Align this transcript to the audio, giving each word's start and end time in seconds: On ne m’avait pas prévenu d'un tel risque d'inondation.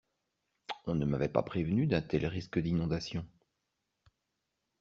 On 0.87 0.95
ne 0.95 1.05
m’avait 1.05 1.29
pas 1.29 1.43
prévenu 1.43 1.85
d'un 1.85 2.01
tel 2.01 2.25
risque 2.25 2.57
d'inondation. 2.57 3.23